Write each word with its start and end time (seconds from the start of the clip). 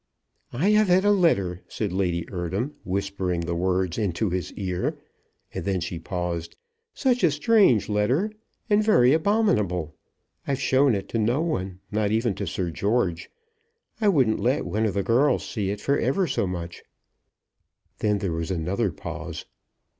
"I 0.51 0.71
have 0.71 0.87
had 0.87 1.05
a 1.05 1.11
letter," 1.11 1.61
said 1.67 1.93
Lady 1.93 2.25
Eardham, 2.31 2.73
whispering 2.83 3.41
the 3.41 3.53
words 3.53 3.99
into 3.99 4.31
his 4.31 4.51
ear; 4.53 4.97
and 5.53 5.63
then 5.63 5.79
she 5.79 5.99
paused. 5.99 6.55
"Such 6.95 7.23
a 7.23 7.29
strange 7.29 7.87
letter, 7.87 8.31
and 8.67 8.83
very 8.83 9.13
abominable. 9.13 9.93
I've 10.47 10.59
shown 10.59 10.95
it 10.95 11.07
to 11.09 11.19
no 11.19 11.41
one, 11.41 11.81
not 11.91 12.09
even 12.09 12.33
to 12.33 12.47
Sir 12.47 12.71
George. 12.71 13.29
I 14.01 14.07
wouldn't 14.09 14.39
let 14.39 14.65
one 14.65 14.87
of 14.87 14.95
the 14.95 15.03
girls 15.03 15.47
see 15.47 15.69
it 15.69 15.79
for 15.79 15.99
ever 15.99 16.25
so 16.25 16.47
much." 16.47 16.81
Then 17.99 18.17
there 18.17 18.33
was 18.33 18.49
another 18.49 18.91
pause. 18.91 19.45